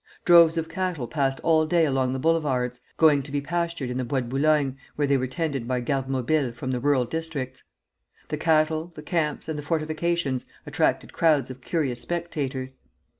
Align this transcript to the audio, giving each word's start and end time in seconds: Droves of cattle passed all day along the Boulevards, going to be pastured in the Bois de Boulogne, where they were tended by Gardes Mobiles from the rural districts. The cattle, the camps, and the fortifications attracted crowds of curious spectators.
Droves 0.25 0.57
of 0.57 0.67
cattle 0.67 1.07
passed 1.07 1.39
all 1.41 1.67
day 1.67 1.85
along 1.85 2.11
the 2.11 2.17
Boulevards, 2.19 2.81
going 2.97 3.21
to 3.21 3.31
be 3.31 3.39
pastured 3.39 3.91
in 3.91 3.97
the 3.97 4.03
Bois 4.03 4.21
de 4.21 4.25
Boulogne, 4.29 4.75
where 4.95 5.05
they 5.05 5.15
were 5.15 5.27
tended 5.27 5.67
by 5.67 5.79
Gardes 5.79 6.07
Mobiles 6.07 6.55
from 6.55 6.71
the 6.71 6.79
rural 6.79 7.05
districts. 7.05 7.65
The 8.29 8.37
cattle, 8.37 8.91
the 8.95 9.03
camps, 9.03 9.47
and 9.47 9.59
the 9.59 9.63
fortifications 9.63 10.47
attracted 10.65 11.13
crowds 11.13 11.51
of 11.51 11.61
curious 11.61 12.01
spectators. 12.01 12.77